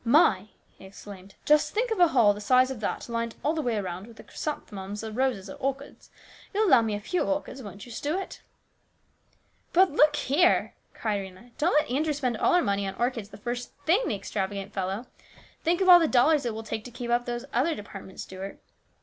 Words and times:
"My!" 0.03 0.47
he 0.79 0.85
exclaimed; 0.85 1.35
"just 1.45 1.75
think 1.75 1.91
of 1.91 1.99
a 1.99 2.07
hall 2.07 2.33
the 2.33 2.41
size 2.41 2.71
of 2.71 2.79
that 2.79 3.07
lined 3.07 3.35
all 3.43 3.53
the 3.53 3.61
way 3.61 3.77
around 3.77 4.07
with 4.07 4.17
chrysanthemums 4.25 5.03
or 5.03 5.11
roses 5.11 5.47
or 5.47 5.53
orchids! 5.57 6.09
You'll 6.55 6.67
allow 6.67 6.81
me 6.81 6.95
a 6.95 6.99
few 6.99 7.21
orchids, 7.21 7.61
won't 7.61 7.85
you, 7.85 7.91
Stuart?"" 7.91 8.41
But, 9.73 9.91
look 9.91 10.15
here!" 10.15 10.73
cried 10.95 11.21
Rhena." 11.21 11.51
Don't 11.59 11.73
let 11.75 11.91
Andrew 11.91 12.13
spend 12.13 12.35
all 12.37 12.55
our 12.55 12.63
money 12.63 12.87
on 12.87 12.95
orchids 12.95 13.29
the 13.29 13.37
first 13.37 13.73
thing, 13.85 14.01
the 14.07 14.15
extravagant 14.15 14.73
fellow! 14.73 15.05
Think 15.63 15.81
of 15.81 15.87
all 15.87 15.99
the 15.99 16.07
dollars 16.07 16.47
it 16.47 16.55
will 16.55 16.63
take 16.63 16.83
to 16.85 16.89
keep 16.89 17.11
up 17.11 17.27
these 17.27 17.45
other 17.53 17.75
depart 17.75 18.05
ments, 18.05 18.23
Stuart. 18.23 18.57